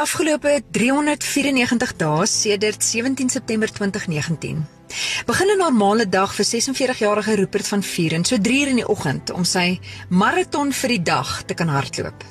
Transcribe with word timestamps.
afgelope 0.00 0.62
394 0.72 1.90
dae 2.00 2.26
sedert 2.26 2.84
17 2.84 3.28
September 3.28 3.68
2019 3.68 4.62
begin 5.28 5.50
'n 5.52 5.58
normale 5.58 6.08
dag 6.08 6.32
vir 6.34 6.44
46-jarige 6.44 7.34
Rupert 7.34 7.68
van 7.68 7.82
Vuren 7.82 8.24
so 8.24 8.40
3 8.40 8.60
uur 8.60 8.68
in 8.68 8.80
die 8.80 8.88
oggend 8.88 9.30
om 9.30 9.44
sy 9.44 9.80
maraton 10.08 10.72
vir 10.72 10.88
die 10.88 11.02
dag 11.02 11.42
te 11.42 11.54
kan 11.54 11.68
hardloop. 11.68 12.24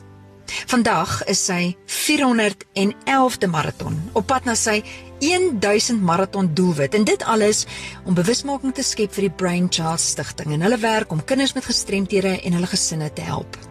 Vandag 0.65 1.23
is 1.25 1.45
sy 1.45 1.77
411de 1.85 3.47
maraton 3.47 4.01
op 4.13 4.25
pad 4.25 4.45
na 4.45 4.55
sy 4.55 4.83
1000 5.19 6.01
maraton 6.01 6.53
doelwit 6.53 6.93
en 6.93 7.03
dit 7.03 7.23
alles 7.23 7.65
om 8.05 8.13
bewusmaking 8.13 8.73
te 8.73 8.83
skep 8.83 9.13
vir 9.13 9.29
die 9.29 9.35
Brain 9.37 9.69
Child 9.69 9.99
Stichting 9.99 10.53
en 10.53 10.61
hulle 10.61 10.77
werk 10.77 11.11
om 11.11 11.23
kinders 11.23 11.53
met 11.53 11.65
gestremthede 11.65 12.41
en 12.41 12.53
hulle 12.53 12.67
gesinne 12.67 13.13
te 13.13 13.21
help. 13.21 13.68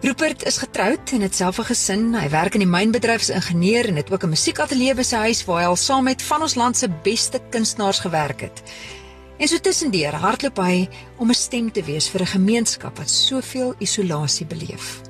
Rupert 0.00 0.46
is 0.48 0.56
getroud 0.56 1.10
en 1.12 1.20
het 1.20 1.34
self 1.36 1.58
'n 1.58 1.64
gesin. 1.64 2.14
Hy 2.14 2.28
werk 2.28 2.54
in 2.54 2.64
die 2.64 2.68
mynbedryf 2.68 3.20
as 3.20 3.28
ingenieur 3.28 3.88
en 3.88 3.96
het 3.96 4.12
ook 4.12 4.22
'n 4.24 4.28
musiekateljee 4.28 4.94
by 4.94 5.02
sy 5.02 5.16
huis 5.16 5.44
waar 5.44 5.60
hy 5.60 5.66
al 5.66 5.76
saam 5.76 6.04
met 6.04 6.22
van 6.22 6.42
ons 6.42 6.54
land 6.54 6.76
se 6.76 6.88
beste 7.02 7.40
kunstenaars 7.50 7.98
gewerk 7.98 8.40
het. 8.40 8.62
En 9.36 9.48
so 9.48 9.58
tussendeur 9.58 10.14
hardloop 10.14 10.56
hy 10.56 10.88
om 11.16 11.28
'n 11.28 11.34
stem 11.34 11.72
te 11.72 11.82
wees 11.82 12.08
vir 12.08 12.20
'n 12.20 12.26
gemeenskap 12.26 12.98
wat 12.98 13.10
soveel 13.10 13.74
isolasie 13.78 14.46
beleef. 14.46 15.00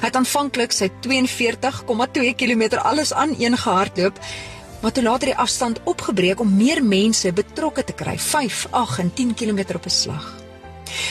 Hy 0.00 0.06
het 0.06 0.16
aanvanklik 0.16 0.72
sy 0.72 0.88
42,2 1.00 2.34
km 2.34 2.76
alles 2.76 3.12
aan 3.12 3.34
een 3.38 3.56
gehardloop, 3.56 4.18
maar 4.82 4.92
toe 4.92 5.02
later 5.02 5.26
die 5.26 5.36
afstand 5.36 5.80
opgebreek 5.84 6.40
om 6.40 6.56
meer 6.56 6.84
mense 6.84 7.32
betrokke 7.32 7.84
te 7.84 7.92
kry, 7.92 8.18
5, 8.18 8.66
8 8.70 8.98
en 8.98 9.14
10 9.14 9.34
km 9.34 9.74
op 9.74 9.84
'n 9.84 9.90
slag. 9.90 10.45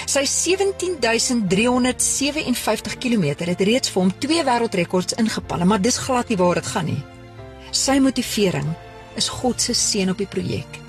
Sy 0.06 0.26
17357 0.26 2.98
km 2.98 3.24
het 3.38 3.62
reeds 3.62 3.90
vir 3.90 4.02
hom 4.02 4.20
twee 4.20 4.44
wêreldrekords 4.44 5.14
ingepalle, 5.22 5.66
maar 5.66 5.82
dis 5.82 5.98
glad 5.98 6.30
nie 6.30 6.38
waar 6.38 6.56
dit 6.60 6.68
gaan 6.68 6.86
nie. 6.86 7.04
Sy 7.72 8.00
motivering 8.00 8.76
is 9.16 9.30
God 9.30 9.62
se 9.62 9.74
seën 9.74 10.10
op 10.12 10.18
die 10.18 10.28
projek 10.28 10.86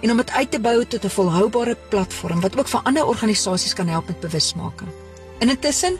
en 0.00 0.10
om 0.10 0.16
dit 0.16 0.30
uit 0.30 0.50
te 0.50 0.60
bou 0.60 0.84
tot 0.84 1.04
'n 1.04 1.08
volhoubare 1.08 1.76
platform 1.88 2.40
wat 2.40 2.58
ook 2.58 2.68
vir 2.68 2.80
ander 2.82 3.06
organisasies 3.06 3.74
kan 3.74 3.88
help 3.88 4.06
met 4.06 4.20
bewusmaking. 4.20 4.90
En 5.38 5.48
intussen 5.48 5.96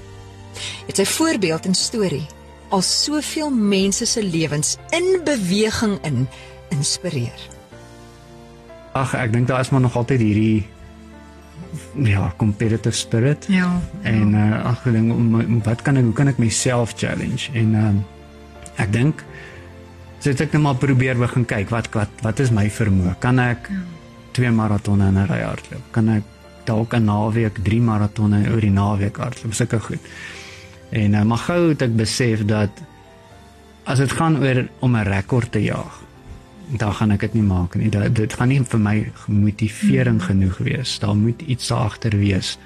het 0.87 0.97
sy 0.97 1.05
voorbeeld 1.05 1.67
en 1.67 1.75
storie 1.75 2.27
al 2.69 2.83
soveel 2.83 3.51
mense 3.51 4.07
se 4.07 4.23
lewens 4.23 4.77
in 4.89 5.21
beweging 5.25 5.99
in 6.03 6.29
inspireer. 6.69 7.49
Ag, 8.93 9.15
ek 9.15 9.33
dink 9.33 9.47
daar 9.47 9.61
is 9.61 9.71
maar 9.71 9.81
nog 9.81 9.97
altyd 9.97 10.21
hierdie 10.21 10.69
ja, 11.95 12.33
competitive 12.37 12.97
spirit. 12.97 13.47
Ja. 13.49 13.81
En 14.03 14.35
uh 14.35 14.65
ag, 14.65 14.87
ek 14.87 14.93
dink 14.93 15.65
wat 15.65 15.83
kan 15.83 15.97
ek 15.97 16.05
hoe 16.05 16.17
kan 16.17 16.29
ek 16.29 16.39
myself 16.39 16.95
challenge? 16.97 17.51
En 17.53 17.75
ehm 17.75 17.87
um, 17.87 18.03
ek 18.81 18.93
dink 18.93 19.25
so 20.21 20.31
het 20.31 20.41
ek 20.41 20.53
net 20.53 20.63
maar 20.63 20.79
probeer 20.81 21.19
begin 21.19 21.45
kyk 21.45 21.73
wat 21.73 21.89
wat 21.97 22.23
wat 22.23 22.41
is 22.41 22.51
my 22.51 22.69
vermoë? 22.71 23.17
Kan 23.19 23.39
ek 23.39 23.69
ja. 23.69 23.81
twee 24.33 24.51
maratonne 24.51 25.09
in 25.09 25.19
'n 25.19 25.27
ry 25.27 25.41
hardloop? 25.43 25.87
Kan 25.91 26.09
ek 26.09 26.25
dalk 26.65 26.95
'n 26.95 27.05
naweek 27.05 27.63
drie 27.65 27.81
maratonne 27.81 28.45
oor 28.53 28.61
die 28.61 28.71
naweek 28.71 29.17
hardloop? 29.17 29.55
Sulke 29.55 29.81
goed. 29.81 30.01
En 30.91 31.15
uh, 31.15 31.23
maar 31.23 31.45
gou 31.49 31.69
het 31.69 31.83
ek 31.83 31.97
besef 31.97 32.45
dat 32.45 32.71
as 33.85 33.99
dit 33.99 34.13
gaan 34.13 34.37
oor 34.43 34.69
om 34.81 34.97
'n 34.97 35.05
rekord 35.05 35.53
te 35.53 35.63
jaag, 35.63 36.03
dan 36.77 36.95
gaan 36.95 37.11
ek 37.11 37.21
dit 37.21 37.35
nie 37.35 37.47
maak 37.47 37.75
nie. 37.75 37.89
Dit, 37.91 38.15
dit 38.17 38.33
gaan 38.33 38.49
nie 38.49 38.61
vir 38.63 38.81
my 38.81 38.97
motivering 39.27 40.21
hmm. 40.21 40.27
genoeg 40.29 40.59
wees. 40.59 40.99
Daar 41.03 41.17
moet 41.17 41.43
iets 41.43 41.73
agter 41.73 42.17
wees. 42.19 42.59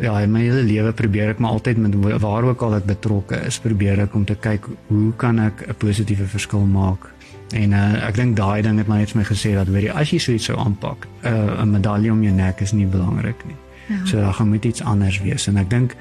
Ja, 0.00 0.14
in 0.20 0.32
my 0.32 0.40
hele 0.40 0.62
lewe 0.64 0.92
probeer 0.96 1.34
ek 1.34 1.40
maar 1.42 1.58
altyd 1.58 1.76
met 1.76 1.96
waar 2.22 2.46
ook 2.48 2.62
al 2.62 2.78
ek 2.78 2.86
betrokke 2.88 3.42
is, 3.46 3.58
probeer 3.60 4.00
ek 4.06 4.14
om 4.14 4.24
te 4.24 4.34
kyk 4.34 4.68
hoe 4.88 5.12
kan 5.16 5.38
ek 5.38 5.66
'n 5.68 5.74
positiewe 5.78 6.26
verskil 6.26 6.64
maak. 6.64 7.10
En 7.52 7.72
uh, 7.72 8.06
ek 8.08 8.16
dink 8.16 8.36
daai 8.36 8.62
ding 8.62 8.78
het 8.78 8.88
my 8.88 8.98
net 8.98 9.14
my 9.14 9.24
gesê 9.28 9.52
dat 9.54 9.68
weet 9.68 9.90
jy 9.90 9.92
as 9.92 10.10
jy 10.10 10.18
so 10.18 10.32
iets 10.32 10.48
sou 10.48 10.56
aanpak, 10.56 11.06
uh, 11.24 11.60
'n 11.60 11.70
medalje 11.70 12.12
om 12.12 12.22
jou 12.22 12.34
nek 12.34 12.60
is 12.60 12.72
nie 12.72 12.86
belangrik 12.86 13.44
nie. 13.44 13.56
Ja. 13.88 14.06
So 14.06 14.16
daar 14.16 14.32
gaan 14.32 14.48
moet 14.48 14.64
iets 14.64 14.82
anders 14.82 15.20
wees 15.20 15.46
en 15.46 15.56
ek 15.56 15.70
dink 15.70 15.96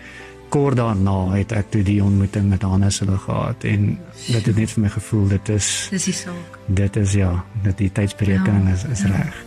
kort 0.52 0.78
daarna 0.80 1.32
het 1.32 1.54
ek 1.56 1.70
toe 1.74 1.82
die 1.88 2.00
ontmoeting 2.04 2.50
met 2.52 2.66
Hannes 2.68 3.00
hulle 3.04 3.18
gehad 3.24 3.64
en 3.68 3.86
dit 4.28 4.46
het 4.50 4.58
net 4.58 4.74
vir 4.74 4.84
my 4.84 4.92
gevoel 4.94 5.28
dit 5.36 5.52
is 5.56 5.70
dis 5.94 6.10
die 6.10 6.18
saak. 6.18 6.58
Dit 6.82 6.98
is 7.00 7.16
ja, 7.16 7.32
dat 7.64 7.78
die 7.80 7.92
tydsberekening 7.92 8.68
ja, 8.68 8.76
is 8.76 8.84
is 8.92 9.04
ja. 9.06 9.14
reg. 9.16 9.38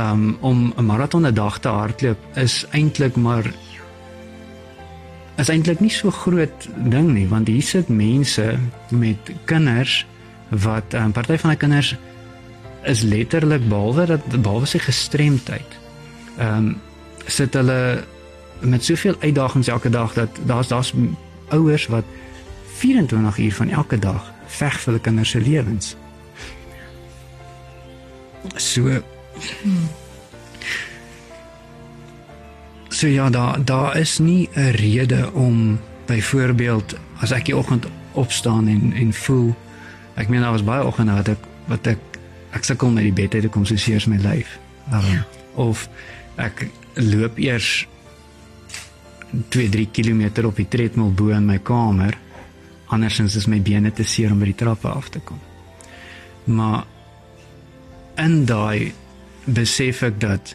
Um 0.00 0.24
om 0.40 0.72
'n 0.76 0.86
maraton 0.86 1.26
'n 1.26 1.34
dag 1.34 1.58
te 1.58 1.68
hardloop 1.68 2.18
is 2.34 2.66
eintlik 2.70 3.16
maar 3.16 3.46
is 5.36 5.48
eintlik 5.48 5.80
nie 5.80 5.90
so 5.90 6.10
groot 6.10 6.68
ding 6.76 7.12
nie 7.14 7.28
want 7.28 7.48
hier 7.48 7.62
sit 7.62 7.88
mense 7.88 8.58
met 8.90 9.30
kinders 9.44 10.06
wat 10.48 10.94
'n 10.94 10.96
um, 10.96 11.12
party 11.12 11.36
van 11.36 11.50
die 11.50 11.58
kinders 11.58 11.96
is 12.82 13.02
letterlik 13.02 13.68
behalwe 13.68 14.06
dat 14.06 14.42
behalwe 14.42 14.66
sy 14.66 14.78
gestremdheid. 14.78 15.78
Um 16.38 16.76
sit 17.26 17.54
hulle 17.54 18.04
met 18.60 18.84
soveel 18.84 19.14
uitdagings 19.20 19.68
elke 19.68 19.90
dag 19.90 20.12
dat 20.12 20.28
daar's 20.46 20.68
daar's 20.68 20.92
ouers 21.48 21.86
wat 21.86 22.04
24 22.76 23.38
uur 23.38 23.54
van 23.54 23.68
elke 23.68 23.98
dag 23.98 24.32
veg 24.46 24.80
vir 24.80 24.92
hulle 24.92 25.00
kinders 25.00 25.30
se 25.30 25.40
lewens. 25.40 25.96
So 28.56 29.02
So 32.88 33.06
ja, 33.06 33.30
daar 33.30 33.64
daar 33.64 33.96
is 33.96 34.18
nie 34.18 34.48
'n 34.54 34.70
rede 34.70 35.32
om 35.32 35.80
byvoorbeeld 36.06 36.94
as 37.20 37.30
ek 37.30 37.44
die 37.44 37.56
oggend 37.56 37.86
opstaan 38.12 38.68
en 38.68 38.92
en 38.92 39.12
voel 39.12 39.54
ek 40.14 40.28
meen 40.28 40.40
daar 40.40 40.50
was 40.50 40.64
baie 40.64 40.84
oggende 40.84 41.12
wat 41.12 41.28
ek 41.28 41.38
wat 41.64 41.86
ek 41.86 41.98
ek 42.50 42.64
sukkel 42.64 42.90
met 42.90 43.02
die 43.02 43.12
bed 43.12 43.34
uit 43.34 43.42
te 43.42 43.48
kom 43.48 43.64
so 43.64 43.76
seers 43.76 44.06
my 44.06 44.16
lyf. 44.16 44.58
Um, 44.92 45.00
ja. 45.10 45.26
Of 45.54 45.88
ek 46.34 46.68
loop 46.94 47.38
eers 47.38 47.86
2-3 49.48 49.90
km 49.92 50.46
op 50.46 50.56
die 50.56 50.68
tredmil 50.68 51.12
bo 51.12 51.28
in 51.34 51.46
my 51.46 51.58
kamer. 51.58 52.16
Andersins 52.94 53.36
is 53.36 53.46
my 53.50 53.60
bene 53.60 53.92
te 53.92 54.04
seer 54.04 54.32
om 54.32 54.42
by 54.42 54.50
die 54.52 54.58
trappe 54.64 54.88
af 54.88 55.08
te 55.10 55.22
kom. 55.24 55.40
Maar 56.44 56.84
en 58.20 58.44
daai 58.46 58.92
besef 59.44 60.02
ek 60.06 60.20
dat 60.22 60.54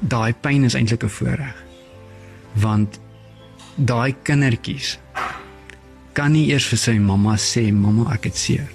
daai 0.00 0.34
pyn 0.34 0.64
is 0.64 0.74
eintlik 0.74 1.04
'n 1.04 1.08
voordeel. 1.08 1.58
Want 2.54 3.00
daai 3.76 4.14
kindertjies 4.22 4.98
kan 6.12 6.32
nie 6.32 6.50
eers 6.50 6.66
vir 6.70 6.78
sy 6.78 6.98
mamma 6.98 7.36
sê 7.36 7.72
mamma 7.72 8.12
ek 8.14 8.24
het 8.24 8.36
seer. 8.36 8.68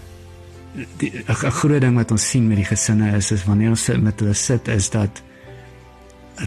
'n 0.76 1.52
Groot 1.52 1.82
ding 1.82 1.96
wat 1.96 2.12
ons 2.12 2.30
sien 2.30 2.48
met 2.48 2.58
die 2.58 2.66
gesinne 2.66 3.16
is 3.18 3.32
is 3.32 3.46
wanneer 3.46 3.70
ons 3.70 3.84
sit 3.84 4.02
met 4.02 4.20
hulle 4.20 4.34
sit 4.34 4.68
is 4.68 4.90
dat 4.90 5.22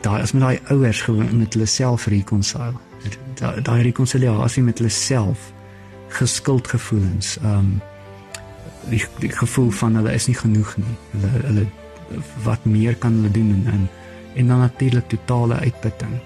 daai 0.00 0.22
as 0.22 0.32
met 0.32 0.42
daai 0.42 0.60
ouers 0.72 1.00
gewoon 1.00 1.38
met 1.38 1.52
hulle 1.52 1.66
self 1.66 2.06
reconcile. 2.06 2.74
Daai 3.34 3.62
daai 3.62 3.82
reconciliasie 3.82 4.62
met 4.62 4.78
hulle 4.78 4.90
self 4.90 5.52
geskuldgevoelens. 6.08 7.36
Ehm 7.42 7.58
um, 7.58 7.80
die, 8.90 9.04
die 9.18 9.30
gevoel 9.30 9.70
van 9.70 9.94
hulle 9.94 10.12
is 10.12 10.26
nie 10.26 10.36
genoeg 10.36 10.76
nie. 10.76 10.96
Hulle 11.12 11.46
hulle 11.46 11.66
wat 12.44 12.64
meer 12.64 12.96
kan 12.96 13.12
hulle 13.12 13.30
doen 13.30 13.50
en 13.54 13.72
en, 13.72 13.88
en 14.34 14.46
dan 14.46 14.58
natuurlik 14.58 15.08
totale 15.08 15.54
uitputting. 15.54 16.18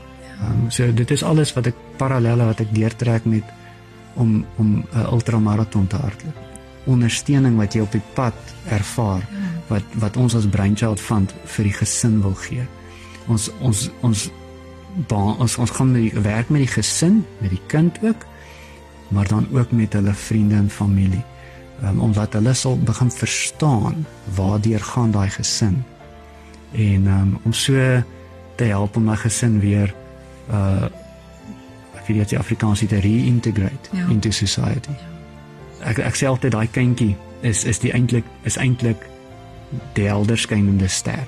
Um, 0.42 0.70
so 0.70 0.92
dit 0.92 1.10
is 1.10 1.22
alles 1.22 1.52
wat 1.52 1.66
ek 1.66 1.76
parallelle 1.96 2.44
wat 2.44 2.60
ek 2.60 2.74
deurtrek 2.74 3.24
met 3.24 3.44
om 4.14 4.44
om 4.56 4.66
'n 4.76 4.84
uh, 4.94 5.12
ultramaraton 5.12 5.86
te 5.86 5.96
hardloop. 5.96 6.38
Ondersteuning 6.84 7.56
wat 7.56 7.74
jy 7.74 7.80
op 7.80 7.92
die 7.92 8.04
pad 8.14 8.34
ervaar 8.68 9.20
ja. 9.30 9.52
wat 9.68 9.84
wat 9.94 10.16
ons 10.16 10.34
as 10.34 10.46
brainchild 10.46 11.00
fund 11.00 11.34
vir 11.44 11.64
die 11.64 11.78
gesin 11.82 12.22
wil 12.22 12.34
gee 12.34 12.66
ons 13.28 13.50
ons 13.60 13.90
ons 14.00 14.30
baan, 15.08 15.36
ons 15.36 15.56
ons 15.58 15.70
gaan 15.70 15.92
met 15.92 16.10
die 16.10 16.20
werk 16.24 16.48
met 16.48 16.64
die 16.64 16.72
gesin, 16.72 17.24
met 17.38 17.52
die 17.52 17.62
kind 17.66 17.98
ook, 18.02 18.26
maar 19.08 19.28
dan 19.28 19.48
ook 19.52 19.70
met 19.70 19.92
hulle 19.92 20.14
vriende 20.14 20.54
en 20.54 20.70
familie. 20.70 21.24
Um, 21.84 22.00
omdat 22.00 22.32
hulle 22.32 22.54
sal 22.54 22.78
begin 22.78 23.10
verstaan 23.10 24.06
waardeur 24.34 24.80
gaan 24.80 25.10
daai 25.10 25.28
gesin. 25.30 25.84
En 26.72 27.06
um, 27.06 27.38
om 27.44 27.52
so 27.52 28.02
te 28.56 28.64
help 28.64 28.96
om 28.96 29.04
daai 29.04 29.20
gesin 29.20 29.60
weer 29.60 29.94
uh 30.50 30.88
ek 31.96 32.12
weet 32.14 32.30
jy 32.30 32.38
Afrikaans 32.38 32.84
te 32.86 32.98
reintegrate 33.02 33.90
ja. 33.90 34.04
into 34.08 34.30
society. 34.30 34.94
Ja. 34.94 35.90
Ek 35.90 35.98
ek 36.06 36.14
sê 36.14 36.28
altyd 36.30 36.54
daai 36.54 36.68
kindjie 36.70 37.16
is 37.42 37.64
is 37.64 37.82
die 37.82 37.90
eintlik 37.92 38.24
is 38.46 38.56
eintlik 38.56 39.02
die 39.98 40.06
helder 40.06 40.38
skynende 40.38 40.88
ster 40.88 41.26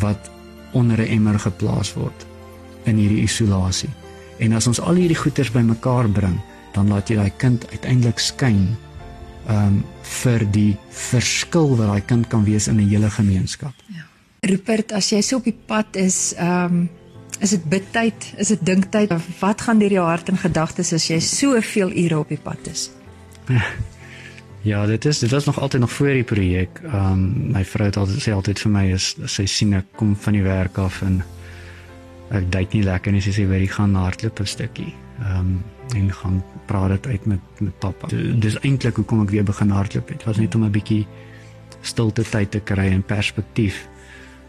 wat 0.00 0.30
onder 0.72 0.98
'n 0.98 1.08
emmer 1.08 1.38
geplaas 1.38 1.94
word 1.94 2.26
in 2.84 2.96
hierdie 2.96 3.22
isolasie. 3.22 3.90
En 4.38 4.52
as 4.52 4.66
ons 4.66 4.80
al 4.80 4.94
hierdie 4.94 5.18
goeders 5.18 5.50
bymekaar 5.50 6.08
bring, 6.08 6.40
dan 6.72 6.88
laat 6.88 7.08
jy 7.08 7.16
daai 7.16 7.32
kind 7.36 7.70
uiteindelik 7.70 8.18
skyn 8.18 8.76
um 9.50 9.84
vir 10.02 10.44
die 10.50 10.76
verskil 10.90 11.76
wat 11.76 11.86
daai 11.86 12.04
kind 12.06 12.28
kan 12.28 12.44
wees 12.44 12.68
in 12.68 12.76
'n 12.76 12.88
hele 12.88 13.10
gemeenskap. 13.10 13.72
Ja. 13.86 14.04
Rupert, 14.40 14.92
as 14.92 15.10
jy 15.10 15.20
so 15.20 15.36
op 15.36 15.44
die 15.44 15.58
pad 15.66 15.96
is, 15.96 16.34
um 16.38 16.88
Is 17.42 17.50
dit 17.50 17.64
bidtyd? 17.64 18.32
Is 18.36 18.48
dit 18.48 18.60
dinktyd? 18.66 19.10
Wat 19.40 19.60
gaan 19.60 19.78
deur 19.78 19.90
jou 19.90 20.04
hart 20.06 20.28
en 20.28 20.36
gedagtes 20.38 20.92
as 20.92 21.08
jy 21.10 21.18
soveel 21.20 21.90
ure 22.04 22.18
op 22.18 22.28
die 22.28 22.38
pad 22.38 22.68
is? 22.70 22.90
Ja, 24.62 24.86
dit 24.86 25.04
is 25.04 25.18
dit 25.18 25.30
was 25.30 25.44
nog 25.44 25.60
altyd 25.60 25.80
nog 25.80 25.92
voor 25.92 26.06
die 26.06 26.24
projek. 26.24 26.80
Ehm 26.84 27.12
um, 27.12 27.50
my 27.50 27.64
vrou 27.64 27.86
het 27.86 27.96
altyd 27.96 28.22
sê 28.22 28.32
altyd 28.32 28.60
vir 28.60 28.70
my 28.70 28.84
is 28.94 29.16
sy 29.24 29.46
sien 29.46 29.74
ek 29.74 29.86
kom 29.98 30.16
van 30.16 30.32
die 30.32 30.42
werk 30.42 30.78
af 30.78 31.02
en 31.02 31.22
ek 32.30 32.46
dink 32.52 32.72
nie 32.72 32.84
lekker 32.86 33.12
nie, 33.12 33.20
sy 33.20 33.34
sê 33.34 33.46
weer 33.48 33.64
ek 33.66 33.74
gaan 33.78 33.94
hardloop 33.94 34.40
'n 34.40 34.46
stukkie. 34.46 34.94
Ehm 35.20 35.38
um, 35.38 35.62
en 35.96 36.12
gaan 36.12 36.42
praat 36.66 36.88
dit 36.88 37.06
uit 37.06 37.26
met 37.26 37.60
met 37.60 37.78
pappa. 37.78 38.08
Dis 38.38 38.58
eintlik 38.60 38.96
hoekom 38.96 39.22
ek 39.22 39.30
weer 39.30 39.44
begin 39.44 39.70
hardloop 39.70 40.08
het. 40.08 40.24
Was 40.24 40.38
net 40.38 40.54
om 40.54 40.64
'n 40.64 40.70
bietjie 40.70 41.06
stilte 41.80 42.22
tyd 42.22 42.50
te 42.50 42.60
kry 42.60 42.86
en 42.92 43.02
perspektief. 43.02 43.88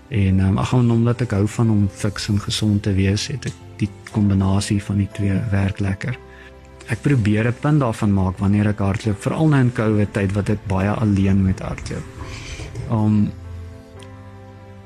En 0.08 0.40
um, 0.40 0.58
ag 0.58 0.74
omdat 0.74 1.22
ek 1.22 1.32
hou 1.32 1.48
van 1.48 1.70
om 1.70 1.90
fiks 1.90 2.28
en 2.28 2.40
gesond 2.40 2.84
te 2.84 2.94
wees, 2.94 3.28
het 3.28 3.46
ek 3.46 3.54
die 3.78 3.90
kombinasie 4.12 4.84
van 4.84 4.98
die 4.98 5.10
twee 5.12 5.40
werk 5.52 5.80
lekker. 5.80 6.18
Ek 6.92 7.02
probeer 7.02 7.48
'n 7.48 7.60
punt 7.62 7.80
daarvan 7.80 8.14
maak 8.14 8.38
wanneer 8.38 8.68
ek 8.68 8.80
hardloop, 8.80 9.22
veral 9.22 9.48
nou 9.48 9.62
in 9.62 9.72
COVID 9.72 10.12
tyd 10.14 10.32
wat 10.34 10.50
ek 10.50 10.68
baie 10.68 10.90
alleen 10.90 11.44
met 11.44 11.60
hardloop. 11.60 12.04
Om 12.90 13.32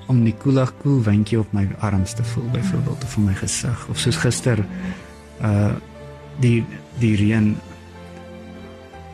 om 0.07 0.23
die 0.23 0.35
koelag 0.39 0.71
koel 0.81 1.01
windjie 1.03 1.39
op 1.39 1.51
my 1.55 1.67
arms 1.83 2.13
te 2.15 2.23
voel 2.23 2.47
byvoorbeeld 2.53 3.03
of 3.03 3.17
op 3.17 3.23
my 3.23 3.33
gesig 3.35 3.88
of 3.91 3.99
soos 3.99 4.19
gister 4.23 4.63
uh 5.41 5.75
die 6.39 6.65
die 7.01 7.15
reën 7.17 7.55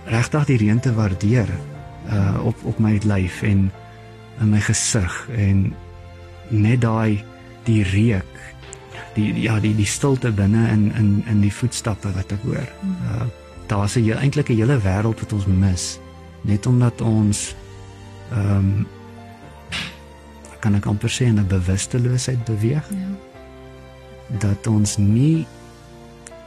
regtig 0.05 0.45
die 0.45 0.57
reën 0.57 0.79
te 0.79 0.93
waardeer 0.93 1.49
uh 2.11 2.45
op 2.45 2.63
op 2.63 2.79
my 2.79 2.99
lyf 3.03 3.41
en 3.41 3.71
in 4.41 4.49
my 4.49 4.59
gesig 4.59 5.15
en 5.37 5.73
net 6.49 6.81
daai 6.81 7.23
die 7.63 7.83
reuk 7.83 8.33
die 9.15 9.41
ja 9.41 9.59
die 9.59 9.75
die 9.75 9.85
stilte 9.85 10.31
binne 10.31 10.69
in 10.69 10.91
in 10.95 11.23
in 11.27 11.41
die 11.41 11.53
voetstappe 11.53 12.11
wat 12.13 12.31
ek 12.31 12.43
hoor. 12.43 12.69
Uh 12.83 13.25
daar's 13.67 13.95
'n 13.95 14.11
eintlik 14.11 14.49
'n 14.49 14.55
hele 14.55 14.77
wêreld 14.77 15.19
wat 15.19 15.33
ons 15.33 15.45
mis 15.45 15.99
net 16.41 16.65
omdat 16.65 17.01
ons 17.01 17.55
ehm 18.31 18.57
um, 18.57 18.87
kan 20.59 20.75
ek 20.75 20.85
amper 20.85 21.11
sê 21.11 21.27
in 21.27 21.39
'n 21.39 21.47
bewusteloosheid 21.47 22.43
beweeg. 22.45 22.85
Ja. 22.89 23.11
Dat 24.39 24.67
ons 24.67 24.97
nie 24.97 25.45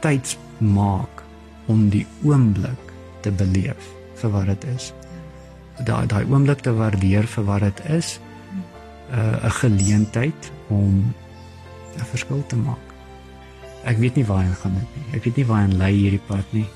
tyd 0.01 0.37
maak 0.57 1.23
om 1.65 1.89
die 1.89 2.05
oomblik 2.23 2.93
te 3.21 3.31
beleef 3.31 3.83
vir 4.15 4.31
wat 4.31 4.45
dit 4.45 4.63
is. 4.75 4.93
Daai 5.85 6.05
daai 6.05 6.25
oomblik 6.25 6.59
te 6.59 6.73
waardeer 6.73 7.27
vir 7.27 7.43
wat 7.43 7.61
dit 7.61 7.79
is. 7.85 8.19
'n 9.11 9.19
uh, 9.19 9.45
'n 9.45 9.51
geleentheid 9.51 10.51
om 10.67 11.13
'n 11.97 12.09
verskil 12.11 12.43
te 12.47 12.55
maak. 12.55 12.85
Ek 13.83 13.97
weet 13.97 14.15
nie 14.15 14.25
waar 14.25 14.43
hy 14.43 14.53
gaan 14.61 14.73
nie. 14.73 15.03
Ek 15.15 15.23
weet 15.23 15.35
nie 15.35 15.45
waar 15.45 15.67
hy 15.67 15.73
lê 15.73 15.91
hierdie 15.95 16.25
pad 16.27 16.45
nie. 16.51 16.67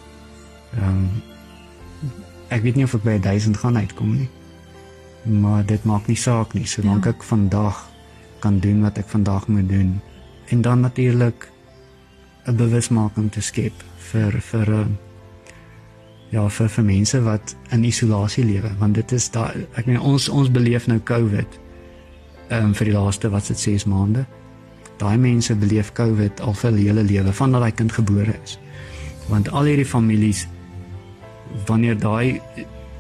Ehm 0.78 0.88
um, 0.88 1.10
ek 2.52 2.64
weet 2.64 2.76
nie 2.76 2.84
of 2.84 2.96
ek 2.96 3.04
by 3.04 3.18
1000 3.20 3.58
gaan 3.58 3.78
uitkom 3.78 4.16
nie. 4.16 4.30
Maar 5.42 5.66
dit 5.66 5.84
maak 5.84 6.08
nie 6.08 6.18
saak 6.18 6.54
nie 6.54 6.66
solank 6.68 7.06
ja. 7.06 7.12
ek 7.12 7.24
vandag 7.24 7.90
kan 8.40 8.60
doen 8.60 8.82
wat 8.82 8.98
ek 8.98 9.08
vandag 9.08 9.48
moet 9.48 9.70
doen. 9.70 10.02
En 10.50 10.62
dan 10.62 10.80
natuurlik 10.80 11.50
'n 12.46 12.56
bewusmaking 12.56 13.32
te 13.32 13.42
skep 13.42 13.74
vir 13.98 14.42
vir 14.42 14.70
'n 14.70 14.74
ehm, 14.74 14.92
ja 16.32 16.50
vir 16.50 16.70
vir 16.70 16.84
mense 16.84 17.22
wat 17.24 17.56
in 17.72 17.84
isolasie 17.84 18.44
lewe 18.46 18.72
want 18.80 18.96
dit 18.96 19.12
is 19.12 19.30
daai 19.30 19.68
ek 19.76 19.86
meen 19.86 20.00
ons 20.00 20.30
ons 20.30 20.52
beleef 20.52 20.88
nou 20.88 21.00
COVID 21.00 21.60
ehm 22.50 22.66
um, 22.66 22.74
vir 22.76 22.86
die 22.86 22.94
laaste 22.94 23.30
wat 23.30 23.48
dit 23.48 23.60
6 23.60 23.86
maande. 23.86 24.26
Daai 25.02 25.18
mense 25.18 25.56
beleef 25.58 25.92
COVID 25.98 26.42
al 26.46 26.54
vir 26.54 26.70
hulle 26.70 26.88
hele 26.88 27.04
lewe 27.08 27.34
vandat 27.34 27.66
daai 27.66 27.76
kind 27.76 27.94
gebore 27.96 28.36
is. 28.44 28.60
Want 29.30 29.50
al 29.52 29.70
hierdie 29.72 29.88
families 29.88 30.46
wanneer 31.68 31.98
daai 32.00 32.42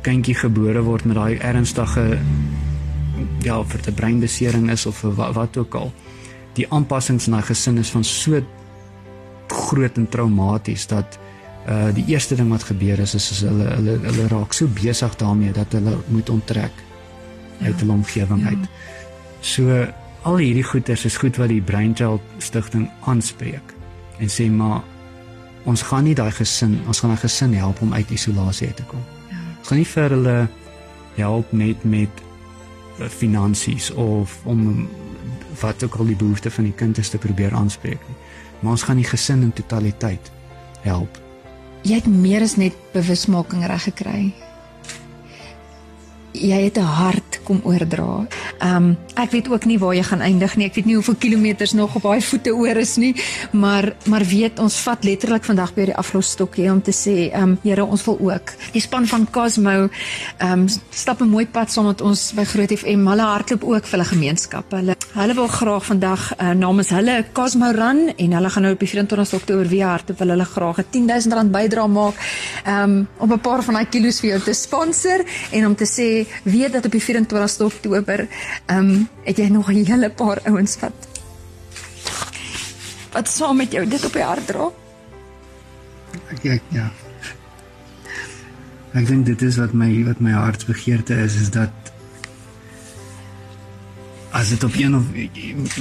kindjie 0.05 0.35
gebore 0.35 0.81
word 0.85 1.05
met 1.05 1.19
daai 1.19 1.37
ernstige 1.37 2.05
ja 3.45 3.61
vir 3.63 3.81
'n 3.87 3.93
breinbesering 3.93 4.71
is 4.71 4.85
of 4.85 5.01
wat, 5.01 5.35
wat 5.35 5.57
ook 5.57 5.75
al 5.75 5.93
die 6.57 6.65
aanpassings 6.69 7.27
in 7.27 7.37
daai 7.37 7.45
gesin 7.45 7.77
is 7.77 7.89
van 7.89 8.03
so 8.03 8.41
groot 9.47 9.97
en 9.97 10.09
traumaties 10.09 10.87
dat 10.87 11.19
uh 11.67 11.93
die 11.93 12.05
eerste 12.07 12.35
ding 12.35 12.49
wat 12.49 12.63
gebeur 12.63 12.99
is 12.99 13.13
is, 13.15 13.31
is 13.31 13.41
hulle 13.45 13.67
hulle 13.75 13.97
hulle 14.01 14.27
raak 14.27 14.53
so 14.53 14.67
besig 14.67 15.15
daarmee 15.15 15.51
dat 15.51 15.71
hulle 15.77 15.97
moet 16.07 16.29
onttrek 16.29 16.71
ja. 17.59 17.65
uit 17.65 17.79
hulle 17.79 17.93
omgewing 17.93 18.41
ja. 18.41 18.47
uit. 18.47 18.69
So 19.41 19.85
al 20.23 20.37
hierdie 20.37 20.63
goeters 20.63 21.05
is 21.05 21.17
goed 21.17 21.37
wat 21.41 21.49
die 21.49 21.61
Brainchild 21.61 22.21
stigting 22.37 22.89
aanspreek 23.09 23.75
en 24.19 24.29
sê 24.29 24.49
maar 24.49 24.81
ons 25.65 25.81
gaan 25.81 26.03
nie 26.03 26.15
daai 26.17 26.31
gesin, 26.31 26.79
ons 26.87 26.99
gaan 26.99 27.11
'n 27.11 27.17
gesin 27.17 27.53
help 27.53 27.81
om 27.81 27.93
uit 27.93 28.11
isolasie 28.11 28.67
uit 28.67 28.75
te 28.75 28.83
kom. 28.83 29.03
Ja. 29.29 29.37
Ons 29.59 29.67
gaan 29.67 29.77
nie 29.77 29.85
vir 29.85 30.09
hulle 30.09 30.47
help 31.15 31.51
net 31.51 31.83
met 31.83 32.09
uh, 32.99 33.07
finansies 33.07 33.91
of 33.91 34.39
om 34.43 34.89
wat 35.61 35.83
ook 35.83 35.95
al 35.95 36.05
die 36.05 36.15
behoeftes 36.15 36.53
van 36.53 36.63
die 36.63 36.73
kinders 36.73 37.09
te 37.09 37.17
probeer 37.17 37.53
aanspreek 37.53 37.99
nie 38.07 38.21
maar 38.61 38.71
ons 38.71 38.83
gaan 38.83 39.01
die 39.01 39.07
gesin 39.07 39.41
in 39.41 39.53
totaliteit 39.53 40.31
help. 40.85 41.17
Jy 41.81 41.97
het 41.97 42.07
meer 42.07 42.45
as 42.45 42.55
net 42.61 42.77
bewusmaking 42.93 43.65
reg 43.65 43.87
gekry. 43.89 44.19
Jy 46.31 46.59
het 46.69 46.77
'n 46.77 46.93
hart 47.01 47.41
kom 47.43 47.59
oordra. 47.63 48.27
Ehm 48.61 48.75
um, 48.75 48.97
ek 49.17 49.31
weet 49.31 49.47
ook 49.49 49.65
nie 49.65 49.77
waar 49.81 49.95
jy 49.95 50.03
gaan 50.05 50.21
eindig 50.21 50.53
nie. 50.55 50.67
Ek 50.69 50.75
weet 50.77 50.85
nie 50.85 50.95
hoeveel 50.95 51.15
kilometers 51.19 51.71
nog 51.73 51.95
op 51.97 52.03
daai 52.05 52.21
voete 52.21 52.53
oor 52.53 52.77
is 52.77 52.95
nie, 53.01 53.15
maar 53.51 53.87
maar 54.05 54.21
weet 54.25 54.59
ons 54.61 54.75
vat 54.85 55.03
letterlik 55.03 55.45
vandag 55.45 55.73
by 55.73 55.87
die 55.89 55.95
aflosstokkie 55.97 56.67
om 56.71 56.81
te 56.81 56.93
sê 56.93 57.15
ehm 57.31 57.41
um, 57.41 57.57
Here, 57.61 57.85
ons 57.85 58.03
wil 58.05 58.19
ook. 58.21 58.53
Die 58.73 58.81
span 58.81 59.07
van 59.09 59.25
Cosmo 59.31 59.87
ehm 59.89 60.51
um, 60.51 60.67
stap 60.89 61.21
'n 61.21 61.29
mooi 61.29 61.47
pad 61.47 61.71
saam 61.71 61.85
met 61.85 62.01
ons 62.01 62.33
by 62.37 62.43
Groot 62.43 62.71
FM. 62.77 63.07
Hulle 63.07 63.25
hardloop 63.31 63.63
ook 63.63 63.85
vir 63.85 63.97
hulle 63.97 64.09
gemeenskap. 64.09 64.71
Hulle 64.71 64.95
hulle 65.13 65.33
wil 65.33 65.47
graag 65.47 65.85
vandag 65.85 66.33
uh, 66.37 66.51
namens 66.51 66.89
hulle 66.89 67.25
Cosmo 67.33 67.71
Run 67.71 68.13
en 68.15 68.33
hulle 68.33 68.49
gaan 68.49 68.63
nou 68.63 68.73
op 68.73 68.79
die 68.79 68.89
24 68.89 69.33
Oktober 69.33 69.67
weer 69.67 69.85
hardloop. 69.85 70.19
Wil 70.19 70.29
hulle 70.35 70.45
graag 70.45 70.77
'n 70.77 70.85
10000 70.91 71.33
rand 71.33 71.51
bydrae 71.51 71.87
maak 71.87 72.15
ehm 72.65 72.83
um, 72.83 73.07
om 73.17 73.33
'n 73.33 73.39
paar 73.39 73.63
van 73.63 73.73
daai 73.73 73.89
kilos 73.89 74.19
vir 74.19 74.29
jou 74.29 74.41
te 74.41 74.53
sponsor 74.53 75.25
en 75.51 75.65
om 75.65 75.75
te 75.75 75.85
sê 75.85 76.27
weet 76.43 76.73
dat 76.73 76.85
op 76.85 76.91
die 76.91 77.03
24 77.03 77.61
Oktober 77.61 78.27
ehm 78.65 78.77
um, 78.77 79.07
het 79.23 79.37
jy 79.37 79.47
nog 79.47 79.69
'n 79.69 79.85
hele 79.85 80.09
paar 80.09 80.39
ouens 80.43 80.79
wat 80.79 81.07
wat 83.11 83.29
saam 83.29 83.57
met 83.57 83.71
jou 83.71 83.87
dit 83.87 84.05
op 84.05 84.13
die 84.13 84.23
hart 84.23 84.47
dra. 84.47 84.69
Ek 86.31 86.43
ek 86.43 86.61
ja. 86.71 86.91
Ek 88.93 89.07
dink 89.07 89.25
dit 89.25 89.41
is 89.41 89.57
wat 89.57 89.73
my 89.73 90.03
wat 90.03 90.19
my 90.19 90.31
hartsbegeerte 90.31 91.15
is 91.15 91.35
is 91.35 91.49
dat 91.49 91.71
as 94.31 94.49
dit 94.49 94.63
op 94.63 94.75
een 94.75 94.95
of 94.95 95.03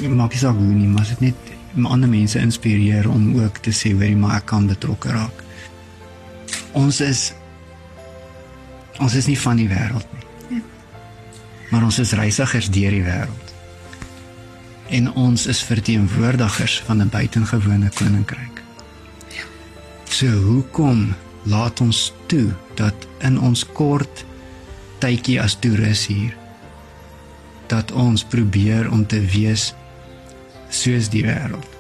maak 0.08 0.30
nie 0.30 0.38
saak 0.38 0.56
hoe 0.56 0.74
nie, 0.74 0.88
maar 0.88 1.06
dit 1.06 1.20
net 1.20 1.86
ander 1.86 2.08
mense 2.08 2.38
inspireer 2.38 3.10
om 3.10 3.38
ook 3.38 3.58
te 3.58 3.70
sê 3.70 3.94
jy 3.94 4.14
maar 4.14 4.36
ek 4.36 4.46
kan 4.46 4.66
betrokke 4.66 5.08
raak. 5.08 5.44
Ons 6.72 7.00
is 7.00 7.32
ons 8.98 9.14
is 9.14 9.26
nie 9.26 9.38
van 9.38 9.56
die 9.56 9.68
wêreld 9.68 10.06
nie 10.12 10.29
maar 11.70 11.86
ons 11.86 11.98
is 11.98 12.12
reisigers 12.12 12.70
deur 12.70 12.90
die 12.90 13.04
wêreld. 13.06 13.54
En 14.90 15.12
ons 15.12 15.46
is 15.46 15.62
verteenwoordigers 15.62 16.80
van 16.86 17.02
'n 17.02 17.08
buitengewone 17.08 17.90
koninkryk. 17.94 18.62
So 20.10 20.26
hoekom 20.26 21.14
laat 21.42 21.80
ons 21.80 22.12
toe 22.26 22.50
dat 22.74 22.94
in 23.18 23.40
ons 23.40 23.66
kort 23.66 24.24
tydjie 24.98 25.40
as 25.40 25.54
toerus 25.54 26.06
hier 26.06 26.36
dat 27.66 27.92
ons 27.92 28.24
probeer 28.24 28.90
om 28.90 29.06
te 29.06 29.20
wees 29.20 29.74
soos 30.68 31.08
die 31.08 31.22
wêreld. 31.22 31.78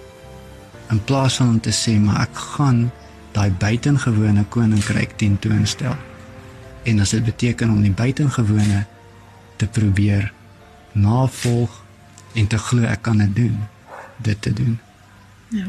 In 0.90 1.02
plaas 1.04 1.36
van 1.36 1.48
om 1.48 1.60
te 1.60 1.74
sê 1.74 1.96
maar 1.98 2.22
ek 2.28 2.36
gaan 2.54 2.90
daai 3.34 3.50
buitengewone 3.50 4.44
koninkryk 4.54 5.16
tentoonstel. 5.18 5.96
En 6.82 7.00
as 7.00 7.10
dit 7.10 7.24
beteken 7.24 7.70
om 7.70 7.82
die 7.82 7.94
buitengewone 7.94 8.84
te 9.60 9.68
probeer 9.68 10.32
navolg 10.96 11.82
en 12.34 12.48
te 12.48 12.58
glo 12.68 12.88
ek 12.88 13.04
kan 13.06 13.20
dit 13.20 13.36
doen 13.36 13.58
dit 14.22 14.42
te 14.42 14.52
doen. 14.52 14.78
Ja, 15.48 15.66